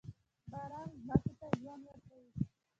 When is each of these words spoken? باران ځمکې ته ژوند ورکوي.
باران 0.51 0.87
ځمکې 1.05 1.33
ته 1.39 1.47
ژوند 1.59 1.83
ورکوي. 1.87 2.31